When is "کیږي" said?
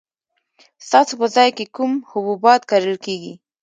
3.05-3.33